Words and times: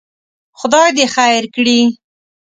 خدای 0.59 0.89
دې 0.97 1.05
خیر 1.15 1.43
کړي. 1.55 1.81